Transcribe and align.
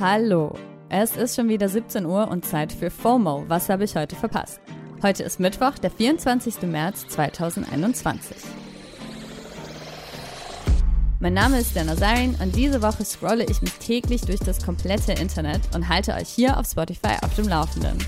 Hallo, 0.00 0.54
es 0.90 1.16
ist 1.16 1.34
schon 1.34 1.48
wieder 1.48 1.68
17 1.68 2.06
Uhr 2.06 2.28
und 2.28 2.44
Zeit 2.44 2.72
für 2.72 2.88
FOMO. 2.88 3.46
Was 3.48 3.68
habe 3.68 3.82
ich 3.82 3.96
heute 3.96 4.14
verpasst? 4.14 4.60
Heute 5.02 5.24
ist 5.24 5.40
Mittwoch, 5.40 5.72
der 5.72 5.90
24. 5.90 6.62
März 6.62 7.08
2021. 7.08 8.36
Mein 11.18 11.34
Name 11.34 11.58
ist 11.58 11.74
Dana 11.74 11.96
Zarin 11.96 12.36
und 12.40 12.54
diese 12.54 12.80
Woche 12.80 13.04
scrolle 13.04 13.44
ich 13.46 13.60
mich 13.60 13.72
täglich 13.72 14.20
durch 14.20 14.38
das 14.38 14.64
komplette 14.64 15.14
Internet 15.14 15.62
und 15.74 15.88
halte 15.88 16.14
euch 16.14 16.28
hier 16.28 16.56
auf 16.56 16.68
Spotify 16.68 17.16
auf 17.22 17.34
dem 17.34 17.48
Laufenden. 17.48 17.98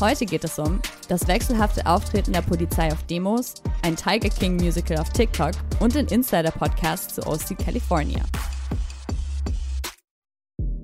Heute 0.00 0.26
geht 0.26 0.44
es 0.44 0.58
um 0.58 0.80
das 1.08 1.26
wechselhafte 1.28 1.86
Auftreten 1.86 2.34
der 2.34 2.42
Polizei 2.42 2.92
auf 2.92 3.02
Demos, 3.04 3.54
ein 3.80 3.96
Tiger 3.96 4.28
King 4.28 4.56
Musical 4.56 4.98
auf 4.98 5.08
TikTok 5.08 5.52
und 5.80 5.94
den 5.94 6.08
Insider-Podcast 6.08 7.14
zu 7.14 7.26
OC 7.26 7.56
California. 7.56 8.20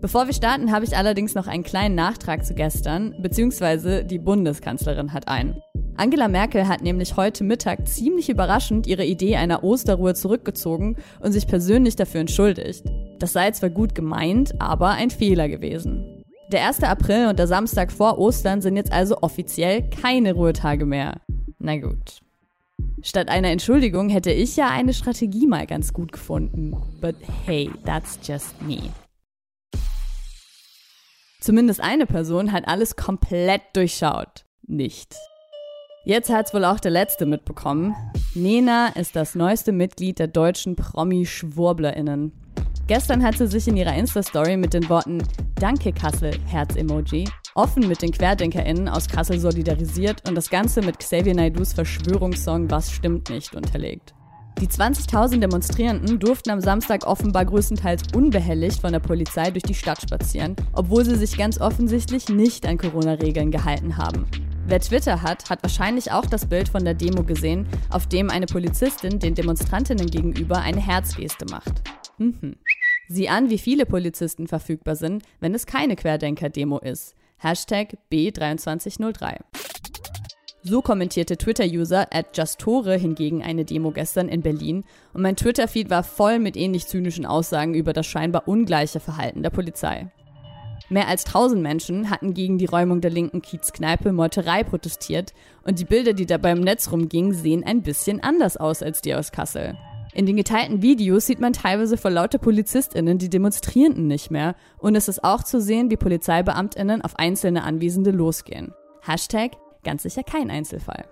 Bevor 0.00 0.26
wir 0.26 0.32
starten, 0.32 0.70
habe 0.70 0.84
ich 0.84 0.96
allerdings 0.96 1.34
noch 1.34 1.48
einen 1.48 1.64
kleinen 1.64 1.96
Nachtrag 1.96 2.44
zu 2.46 2.54
gestern, 2.54 3.16
beziehungsweise 3.20 4.04
die 4.04 4.20
Bundeskanzlerin 4.20 5.12
hat 5.12 5.26
einen. 5.26 5.60
Angela 5.96 6.28
Merkel 6.28 6.68
hat 6.68 6.82
nämlich 6.82 7.16
heute 7.16 7.42
Mittag 7.42 7.88
ziemlich 7.88 8.28
überraschend 8.28 8.86
ihre 8.86 9.04
Idee 9.04 9.34
einer 9.34 9.64
Osterruhe 9.64 10.14
zurückgezogen 10.14 10.96
und 11.20 11.32
sich 11.32 11.48
persönlich 11.48 11.96
dafür 11.96 12.20
entschuldigt. 12.20 12.84
Das 13.18 13.32
sei 13.32 13.50
zwar 13.50 13.70
gut 13.70 13.96
gemeint, 13.96 14.54
aber 14.60 14.90
ein 14.90 15.10
Fehler 15.10 15.48
gewesen. 15.48 16.24
Der 16.52 16.68
1. 16.68 16.84
April 16.84 17.26
und 17.26 17.40
der 17.40 17.48
Samstag 17.48 17.90
vor 17.90 18.18
Ostern 18.18 18.60
sind 18.60 18.76
jetzt 18.76 18.92
also 18.92 19.18
offiziell 19.22 19.90
keine 19.90 20.34
Ruhetage 20.34 20.86
mehr. 20.86 21.20
Na 21.58 21.76
gut. 21.76 22.20
Statt 23.02 23.28
einer 23.28 23.50
Entschuldigung 23.50 24.08
hätte 24.10 24.30
ich 24.30 24.56
ja 24.56 24.70
eine 24.70 24.94
Strategie 24.94 25.48
mal 25.48 25.66
ganz 25.66 25.92
gut 25.92 26.12
gefunden. 26.12 26.76
But 27.00 27.16
hey, 27.44 27.68
that's 27.84 28.20
just 28.24 28.54
me. 28.62 28.78
Zumindest 31.40 31.80
eine 31.80 32.06
Person 32.06 32.52
hat 32.52 32.66
alles 32.66 32.96
komplett 32.96 33.62
durchschaut. 33.74 34.44
Nicht. 34.66 35.14
Jetzt 36.04 36.30
hat's 36.30 36.52
wohl 36.52 36.64
auch 36.64 36.80
der 36.80 36.90
letzte 36.90 37.26
mitbekommen. 37.26 37.94
Nena 38.34 38.88
ist 38.88 39.14
das 39.14 39.34
neueste 39.34 39.72
Mitglied 39.72 40.18
der 40.18 40.26
deutschen 40.26 40.74
Promi-SchwurblerInnen. 40.74 42.32
Gestern 42.88 43.22
hat 43.22 43.36
sie 43.36 43.46
sich 43.46 43.68
in 43.68 43.76
ihrer 43.76 43.94
Insta-Story 43.94 44.56
mit 44.56 44.74
den 44.74 44.88
Worten 44.88 45.22
Danke 45.56 45.92
Kassel, 45.92 46.32
Herz-Emoji, 46.46 47.28
offen 47.54 47.86
mit 47.86 48.00
den 48.02 48.12
QuerdenkerInnen 48.12 48.88
aus 48.88 49.08
Kassel 49.08 49.38
solidarisiert 49.38 50.26
und 50.28 50.34
das 50.34 50.48
Ganze 50.48 50.80
mit 50.80 50.98
Xavier 50.98 51.34
Naidus 51.34 51.74
Verschwörungssong 51.74 52.70
Was 52.70 52.90
stimmt 52.90 53.28
nicht 53.28 53.54
unterlegt. 53.54 54.14
Die 54.60 54.66
20.000 54.66 55.38
Demonstrierenden 55.38 56.18
durften 56.18 56.50
am 56.50 56.60
Samstag 56.60 57.06
offenbar 57.06 57.44
größtenteils 57.44 58.02
unbehelligt 58.12 58.80
von 58.80 58.90
der 58.90 58.98
Polizei 58.98 59.52
durch 59.52 59.62
die 59.62 59.74
Stadt 59.74 60.02
spazieren, 60.02 60.56
obwohl 60.72 61.04
sie 61.04 61.14
sich 61.14 61.38
ganz 61.38 61.60
offensichtlich 61.60 62.28
nicht 62.28 62.66
an 62.66 62.76
Corona-Regeln 62.76 63.52
gehalten 63.52 63.96
haben. 63.96 64.26
Wer 64.66 64.80
Twitter 64.80 65.22
hat, 65.22 65.48
hat 65.48 65.62
wahrscheinlich 65.62 66.10
auch 66.10 66.26
das 66.26 66.46
Bild 66.46 66.68
von 66.68 66.84
der 66.84 66.94
Demo 66.94 67.22
gesehen, 67.22 67.68
auf 67.88 68.08
dem 68.08 68.30
eine 68.30 68.46
Polizistin 68.46 69.20
den 69.20 69.36
Demonstrantinnen 69.36 70.08
gegenüber 70.08 70.58
eine 70.58 70.80
Herzgeste 70.80 71.46
macht. 71.50 71.82
Mhm. 72.18 72.56
Sieh 73.06 73.28
an, 73.28 73.50
wie 73.50 73.58
viele 73.58 73.86
Polizisten 73.86 74.48
verfügbar 74.48 74.96
sind, 74.96 75.22
wenn 75.38 75.54
es 75.54 75.66
keine 75.66 75.94
Querdenker-Demo 75.94 76.78
ist. 76.80 77.14
Hashtag 77.38 77.96
B2303. 78.10 79.36
So 80.68 80.82
kommentierte 80.82 81.38
Twitter-User 81.38 82.08
at 82.12 82.36
Justore 82.36 82.94
hingegen 82.96 83.42
eine 83.42 83.64
Demo 83.64 83.90
gestern 83.90 84.28
in 84.28 84.42
Berlin 84.42 84.84
und 85.14 85.22
mein 85.22 85.34
Twitter-Feed 85.34 85.88
war 85.88 86.02
voll 86.02 86.38
mit 86.38 86.58
ähnlich 86.58 86.86
zynischen 86.86 87.24
Aussagen 87.24 87.72
über 87.72 87.94
das 87.94 88.06
scheinbar 88.06 88.46
ungleiche 88.46 89.00
Verhalten 89.00 89.42
der 89.42 89.48
Polizei. 89.48 90.12
Mehr 90.90 91.08
als 91.08 91.24
1000 91.24 91.62
Menschen 91.62 92.10
hatten 92.10 92.34
gegen 92.34 92.58
die 92.58 92.66
Räumung 92.66 93.00
der 93.00 93.10
linken 93.10 93.40
Kiezkneipe 93.40 94.12
Meuterei 94.12 94.62
protestiert 94.62 95.32
und 95.64 95.78
die 95.78 95.86
Bilder, 95.86 96.12
die 96.12 96.26
dabei 96.26 96.52
im 96.52 96.60
Netz 96.60 96.92
rumgingen, 96.92 97.32
sehen 97.32 97.64
ein 97.64 97.82
bisschen 97.82 98.22
anders 98.22 98.58
aus 98.58 98.82
als 98.82 99.00
die 99.00 99.14
aus 99.14 99.32
Kassel. 99.32 99.74
In 100.12 100.26
den 100.26 100.36
geteilten 100.36 100.82
Videos 100.82 101.24
sieht 101.24 101.40
man 101.40 101.54
teilweise 101.54 101.96
vor 101.96 102.10
lauter 102.10 102.38
PolizistInnen 102.38 103.16
die 103.16 103.30
Demonstrierenden 103.30 104.06
nicht 104.06 104.30
mehr 104.30 104.54
und 104.76 104.96
es 104.96 105.08
ist 105.08 105.24
auch 105.24 105.42
zu 105.42 105.62
sehen, 105.62 105.90
wie 105.90 105.96
PolizeibeamtInnen 105.96 107.00
auf 107.00 107.18
einzelne 107.18 107.62
Anwesende 107.64 108.10
losgehen. 108.10 108.74
Hashtag 109.00 109.52
Ganz 109.84 110.02
sicher 110.02 110.22
kein 110.22 110.50
Einzelfall. 110.50 111.04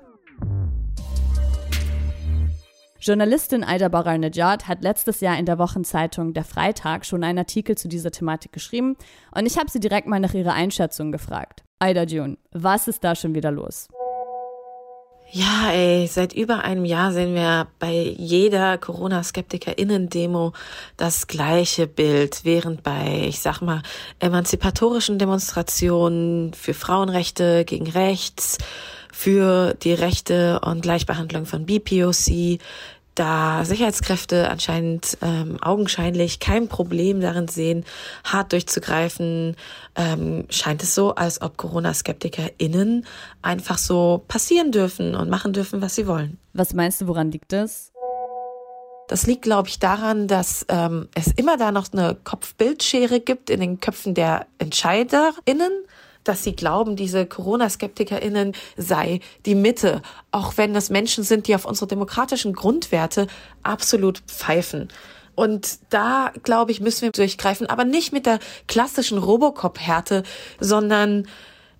Journalistin 2.98 3.62
Aida 3.62 3.88
Baral-Nejad 3.88 4.66
hat 4.66 4.82
letztes 4.82 5.20
Jahr 5.20 5.38
in 5.38 5.46
der 5.46 5.58
Wochenzeitung 5.58 6.34
Der 6.34 6.44
Freitag 6.44 7.04
schon 7.04 7.22
einen 7.22 7.38
Artikel 7.38 7.76
zu 7.76 7.88
dieser 7.88 8.10
Thematik 8.10 8.52
geschrieben 8.52 8.96
und 9.32 9.46
ich 9.46 9.58
habe 9.58 9.70
sie 9.70 9.80
direkt 9.80 10.08
mal 10.08 10.18
nach 10.18 10.34
ihrer 10.34 10.54
Einschätzung 10.54 11.12
gefragt. 11.12 11.62
Aida 11.78 12.02
June, 12.04 12.38
was 12.52 12.88
ist 12.88 13.04
da 13.04 13.14
schon 13.14 13.34
wieder 13.34 13.52
los? 13.52 13.86
Ja, 15.38 15.70
ey, 15.70 16.06
seit 16.06 16.32
über 16.32 16.64
einem 16.64 16.86
Jahr 16.86 17.12
sehen 17.12 17.34
wir 17.34 17.66
bei 17.78 17.92
jeder 18.16 18.78
Corona-SkeptikerInnen-Demo 18.78 20.54
das 20.96 21.26
gleiche 21.26 21.86
Bild, 21.86 22.40
während 22.44 22.82
bei, 22.82 23.26
ich 23.28 23.40
sag 23.40 23.60
mal, 23.60 23.82
emanzipatorischen 24.18 25.18
Demonstrationen 25.18 26.54
für 26.54 26.72
Frauenrechte 26.72 27.66
gegen 27.66 27.86
rechts, 27.90 28.56
für 29.12 29.74
die 29.74 29.92
Rechte 29.92 30.60
und 30.60 30.80
Gleichbehandlung 30.80 31.44
von 31.44 31.66
BPOC, 31.66 32.58
da 33.18 33.64
Sicherheitskräfte 33.64 34.48
anscheinend 34.48 35.18
ähm, 35.22 35.58
augenscheinlich 35.60 36.38
kein 36.38 36.68
Problem 36.68 37.20
darin 37.20 37.48
sehen, 37.48 37.84
hart 38.24 38.52
durchzugreifen, 38.52 39.56
ähm, 39.96 40.46
scheint 40.50 40.82
es 40.82 40.94
so, 40.94 41.14
als 41.14 41.42
ob 41.42 41.56
Corona-SkeptikerInnen 41.56 43.06
einfach 43.42 43.78
so 43.78 44.22
passieren 44.28 44.70
dürfen 44.70 45.14
und 45.14 45.28
machen 45.28 45.52
dürfen, 45.52 45.82
was 45.82 45.94
sie 45.94 46.06
wollen. 46.06 46.38
Was 46.52 46.74
meinst 46.74 47.00
du, 47.00 47.06
woran 47.08 47.30
liegt 47.30 47.52
das? 47.52 47.92
Das 49.08 49.26
liegt, 49.26 49.42
glaube 49.42 49.68
ich, 49.68 49.78
daran, 49.78 50.26
dass 50.26 50.66
ähm, 50.68 51.08
es 51.14 51.28
immer 51.28 51.56
da 51.56 51.70
noch 51.72 51.92
eine 51.92 52.16
Kopfbildschere 52.24 53.20
gibt 53.20 53.50
in 53.50 53.60
den 53.60 53.80
Köpfen 53.80 54.14
der 54.14 54.46
EntscheiderInnen 54.58 55.72
dass 56.28 56.42
sie 56.42 56.54
glauben, 56.54 56.96
diese 56.96 57.26
Corona-SkeptikerInnen 57.26 58.52
sei 58.76 59.20
die 59.44 59.54
Mitte, 59.54 60.02
auch 60.30 60.56
wenn 60.56 60.74
das 60.74 60.90
Menschen 60.90 61.24
sind, 61.24 61.46
die 61.46 61.54
auf 61.54 61.64
unsere 61.64 61.86
demokratischen 61.86 62.52
Grundwerte 62.52 63.26
absolut 63.62 64.18
pfeifen. 64.26 64.88
Und 65.34 65.78
da, 65.90 66.32
glaube 66.42 66.72
ich, 66.72 66.80
müssen 66.80 67.02
wir 67.02 67.12
durchgreifen, 67.12 67.66
aber 67.68 67.84
nicht 67.84 68.12
mit 68.12 68.26
der 68.26 68.40
klassischen 68.66 69.18
Robocop-Härte, 69.18 70.22
sondern 70.60 71.28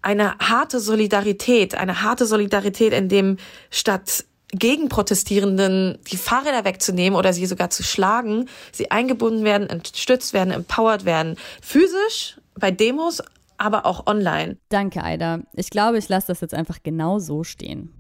eine 0.03 0.39
harte 0.39 0.79
Solidarität, 0.79 1.75
eine 1.75 2.03
harte 2.03 2.27
Solidarität, 2.27 2.93
in 2.93 3.09
dem 3.09 3.39
statt 3.71 4.25
Gegenprotestierenden 4.53 5.99
die 6.11 6.17
Fahrräder 6.17 6.65
wegzunehmen 6.65 7.19
oder 7.19 7.33
sie 7.33 7.47
sogar 7.47 7.71
zu 7.71 7.83
schlagen, 7.83 8.49
sie 8.73 8.91
eingebunden 8.91 9.45
werden, 9.45 9.69
unterstützt 9.69 10.33
werden, 10.33 10.53
empowered 10.53 11.05
werden, 11.05 11.37
physisch 11.61 12.39
bei 12.55 12.71
Demos, 12.71 13.23
aber 13.59 13.87
auch 13.87 14.07
online. 14.07 14.59
Danke, 14.69 15.03
Aida. 15.03 15.41
Ich 15.55 15.71
glaube, 15.71 15.99
ich 15.99 16.09
lasse 16.09 16.29
das 16.29 16.41
jetzt 16.41 16.55
einfach 16.55 16.83
genau 16.83 17.19
so 17.19 17.45
stehen. 17.45 17.93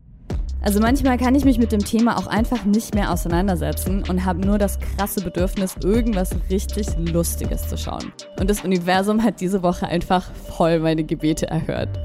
Also 0.63 0.81
manchmal 0.81 1.17
kann 1.17 1.35
ich 1.35 1.45
mich 1.45 1.59
mit 1.59 1.71
dem 1.71 1.85
Thema 1.85 2.19
auch 2.19 2.27
einfach 2.27 2.65
nicht 2.65 2.95
mehr 2.95 3.13
auseinandersetzen 3.13 4.03
und 4.09 4.25
habe 4.25 4.45
nur 4.45 4.59
das 4.59 4.81
krasse 4.81 5.23
Bedürfnis, 5.23 5.77
irgendwas 5.85 6.35
richtig 6.51 6.89
Lustiges 6.99 7.69
zu 7.69 7.79
schauen. 7.79 8.13
Und 8.41 8.51
das 8.51 8.65
Universum 8.65 9.23
hat 9.23 9.41
diese 9.41 9.63
Woche 9.63 9.87
einfach 9.87 10.29
voll 10.33 10.81
meine 10.81 11.05
Gebete 11.05 11.47
erhört. 11.47 12.01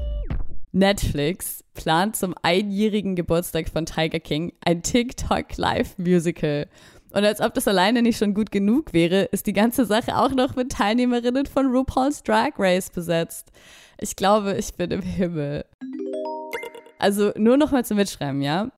Netflix 0.70 1.64
plant 1.74 2.16
zum 2.16 2.34
einjährigen 2.42 3.16
Geburtstag 3.16 3.68
von 3.68 3.84
Tiger 3.84 4.20
King 4.20 4.52
ein 4.64 4.82
TikTok 4.82 5.56
Live 5.56 5.98
Musical. 5.98 6.66
Und 7.12 7.24
als 7.24 7.40
ob 7.40 7.54
das 7.54 7.68
alleine 7.68 8.02
nicht 8.02 8.18
schon 8.18 8.34
gut 8.34 8.50
genug 8.50 8.92
wäre, 8.92 9.24
ist 9.24 9.46
die 9.46 9.52
ganze 9.52 9.84
Sache 9.84 10.16
auch 10.16 10.30
noch 10.30 10.56
mit 10.56 10.72
Teilnehmerinnen 10.72 11.46
von 11.46 11.66
RuPaul's 11.66 12.22
Drag 12.22 12.52
Race 12.58 12.90
besetzt. 12.90 13.52
Ich 13.98 14.16
glaube, 14.16 14.54
ich 14.54 14.74
bin 14.74 14.90
im 14.90 15.02
Himmel. 15.02 15.64
Also 16.98 17.32
nur 17.36 17.56
noch 17.56 17.70
mal 17.70 17.84
zum 17.84 17.98
Mitschreiben, 17.98 18.40
ja? 18.40 18.70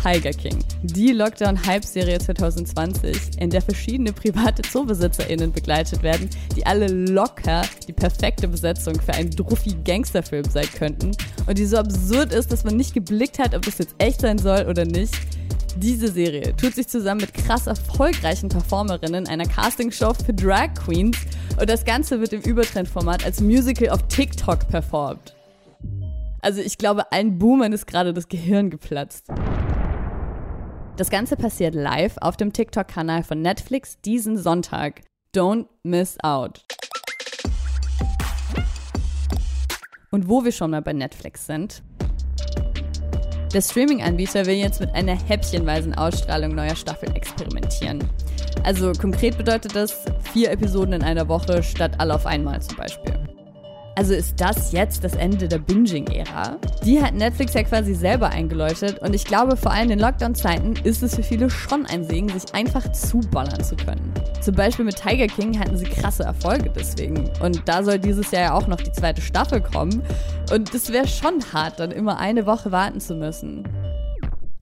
Tiger 0.00 0.30
King, 0.30 0.62
die 0.82 1.10
Lockdown-Hype-Serie 1.10 2.18
2020, 2.18 3.40
in 3.40 3.50
der 3.50 3.60
verschiedene 3.60 4.12
private 4.12 4.62
ZoobesitzerInnen 4.62 5.50
begleitet 5.50 6.04
werden, 6.04 6.30
die 6.54 6.64
alle 6.64 6.86
locker 6.86 7.62
die 7.88 7.92
perfekte 7.92 8.46
Besetzung 8.46 9.00
für 9.00 9.14
einen 9.14 9.30
Druffi-Gangsterfilm 9.30 10.44
sein 10.48 10.68
könnten 10.78 11.10
und 11.46 11.58
die 11.58 11.64
so 11.64 11.78
absurd 11.78 12.32
ist, 12.32 12.52
dass 12.52 12.62
man 12.62 12.76
nicht 12.76 12.94
geblickt 12.94 13.40
hat, 13.40 13.54
ob 13.54 13.62
das 13.62 13.78
jetzt 13.78 13.96
echt 13.98 14.20
sein 14.20 14.38
soll 14.38 14.66
oder 14.68 14.84
nicht. 14.84 15.14
Diese 15.78 16.08
Serie 16.10 16.56
tut 16.56 16.74
sich 16.74 16.88
zusammen 16.88 17.20
mit 17.20 17.34
krass 17.34 17.66
erfolgreichen 17.66 18.48
Performerinnen 18.48 19.28
einer 19.28 19.44
Castingshow 19.44 20.14
für 20.14 20.32
Drag 20.32 20.72
Queens 20.74 21.18
und 21.60 21.68
das 21.68 21.84
Ganze 21.84 22.18
wird 22.18 22.32
im 22.32 22.40
Übertrendformat 22.40 23.26
als 23.26 23.42
Musical 23.42 23.90
auf 23.90 24.02
TikTok 24.08 24.66
performt. 24.68 25.36
Also 26.40 26.62
ich 26.62 26.78
glaube, 26.78 27.12
allen 27.12 27.38
Boomern 27.38 27.74
ist 27.74 27.86
gerade 27.86 28.14
das 28.14 28.28
Gehirn 28.28 28.70
geplatzt. 28.70 29.26
Das 30.96 31.10
Ganze 31.10 31.36
passiert 31.36 31.74
live 31.74 32.16
auf 32.22 32.38
dem 32.38 32.54
TikTok-Kanal 32.54 33.22
von 33.22 33.42
Netflix 33.42 34.00
diesen 34.00 34.38
Sonntag. 34.38 35.02
Don't 35.34 35.66
miss 35.82 36.16
out. 36.22 36.64
Und 40.10 40.26
wo 40.26 40.42
wir 40.42 40.52
schon 40.52 40.70
mal 40.70 40.80
bei 40.80 40.94
Netflix 40.94 41.44
sind. 41.44 41.82
Der 43.56 43.62
Streaming-Anbieter 43.62 44.44
will 44.44 44.56
jetzt 44.56 44.80
mit 44.80 44.94
einer 44.94 45.18
häppchenweisen 45.18 45.94
Ausstrahlung 45.94 46.54
neuer 46.54 46.76
Staffeln 46.76 47.16
experimentieren. 47.16 48.04
Also 48.64 48.92
konkret 48.92 49.38
bedeutet 49.38 49.74
das 49.74 50.04
vier 50.30 50.50
Episoden 50.50 50.92
in 50.92 51.02
einer 51.02 51.26
Woche 51.26 51.62
statt 51.62 51.92
alle 51.96 52.16
auf 52.16 52.26
einmal 52.26 52.60
zum 52.60 52.76
Beispiel. 52.76 53.14
Also 53.98 54.12
ist 54.12 54.38
das 54.42 54.72
jetzt 54.72 55.04
das 55.04 55.14
Ende 55.14 55.48
der 55.48 55.56
Binging-Ära? 55.56 56.58
Die 56.84 57.02
hat 57.02 57.14
Netflix 57.14 57.54
ja 57.54 57.62
quasi 57.62 57.94
selber 57.94 58.28
eingeläutet 58.28 58.98
und 58.98 59.14
ich 59.14 59.24
glaube, 59.24 59.56
vor 59.56 59.72
allem 59.72 59.90
in 59.90 59.98
Lockdown-Zeiten 59.98 60.74
ist 60.84 61.02
es 61.02 61.16
für 61.16 61.22
viele 61.22 61.48
schon 61.48 61.86
ein 61.86 62.04
Segen, 62.04 62.28
sich 62.28 62.54
einfach 62.54 62.92
zuballern 62.92 63.64
zu 63.64 63.74
können. 63.74 64.12
Zum 64.42 64.54
Beispiel 64.54 64.84
mit 64.84 64.96
Tiger 64.96 65.28
King 65.28 65.58
hatten 65.58 65.78
sie 65.78 65.86
krasse 65.86 66.24
Erfolge 66.24 66.70
deswegen. 66.76 67.30
Und 67.40 67.62
da 67.64 67.82
soll 67.82 67.98
dieses 67.98 68.30
Jahr 68.32 68.42
ja 68.42 68.52
auch 68.52 68.66
noch 68.66 68.82
die 68.82 68.92
zweite 68.92 69.22
Staffel 69.22 69.62
kommen. 69.62 70.02
Und 70.52 70.74
es 70.74 70.92
wäre 70.92 71.08
schon 71.08 71.42
hart, 71.54 71.80
dann 71.80 71.90
immer 71.90 72.18
eine 72.18 72.44
Woche 72.44 72.72
warten 72.72 73.00
zu 73.00 73.14
müssen. 73.14 73.66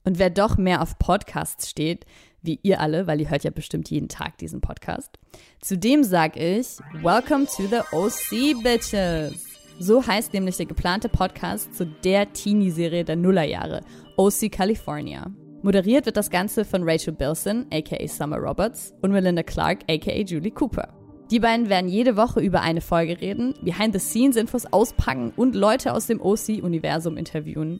Und 0.05 0.17
wer 0.17 0.29
doch 0.29 0.55
mehr 0.55 0.81
auf 0.81 0.97
Podcasts 0.97 1.69
steht, 1.69 2.05
wie 2.45 2.59
ihr 2.63 2.79
alle, 2.79 3.07
weil 3.07 3.21
ihr 3.21 3.29
hört 3.29 3.43
ja 3.43 3.51
bestimmt 3.51 3.89
jeden 3.89 4.07
Tag 4.07 4.37
diesen 4.37 4.61
Podcast. 4.61 5.17
Zudem 5.61 6.03
sag 6.03 6.37
ich, 6.37 6.77
Welcome 7.01 7.45
to 7.45 7.63
the 7.67 7.81
OC 7.91 8.61
Bitches. 8.63 9.45
So 9.79 10.05
heißt 10.05 10.33
nämlich 10.33 10.57
der 10.57 10.67
geplante 10.67 11.09
Podcast 11.09 11.75
zu 11.75 11.85
der 11.85 12.31
Teenie-Serie 12.31 13.03
der 13.03 13.17
Nullerjahre, 13.17 13.81
OC 14.17 14.51
California. 14.51 15.31
Moderiert 15.63 16.05
wird 16.05 16.15
das 16.15 16.29
Ganze 16.29 16.63
von 16.63 16.83
Rachel 16.87 17.13
Bilson, 17.13 17.65
aka 17.73 18.07
Summer 18.07 18.37
Roberts, 18.37 18.93
und 19.01 19.11
Melinda 19.11 19.43
Clark, 19.43 19.79
aka 19.89 20.21
Julie 20.21 20.51
Cooper. 20.51 20.93
Die 21.31 21.39
beiden 21.39 21.69
werden 21.69 21.89
jede 21.89 22.15
Woche 22.17 22.39
über 22.39 22.61
eine 22.61 22.81
Folge 22.81 23.19
reden, 23.19 23.55
Behind-the-Scenes-Infos 23.63 24.67
auspacken 24.67 25.33
und 25.35 25.55
Leute 25.55 25.93
aus 25.93 26.05
dem 26.05 26.21
OC-Universum 26.21 27.17
interviewen. 27.17 27.79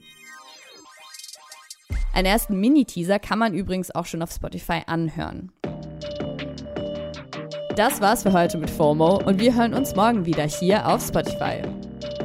Einen 2.15 2.27
ersten 2.27 2.57
Mini-Teaser 2.61 3.19
kann 3.19 3.39
man 3.39 3.53
übrigens 3.53 3.93
auch 3.93 4.05
schon 4.05 4.21
auf 4.21 4.31
Spotify 4.31 4.83
anhören. 4.87 5.51
Das 7.75 7.99
war's 7.99 8.23
für 8.23 8.31
heute 8.31 8.57
mit 8.57 8.69
FOMO 8.69 9.17
und 9.25 9.37
wir 9.37 9.53
hören 9.53 9.73
uns 9.73 9.97
morgen 9.97 10.25
wieder 10.25 10.47
hier 10.47 10.87
auf 10.87 11.05
Spotify. 11.05 11.61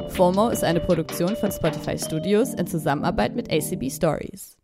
FOMO 0.07 0.47
ist 0.47 0.63
eine 0.63 0.79
Produktion 0.79 1.35
von 1.35 1.51
Spotify 1.51 1.97
Studios 1.97 2.53
in 2.53 2.67
Zusammenarbeit 2.67 3.35
mit 3.35 3.51
ACB 3.51 3.91
Stories. 3.91 4.60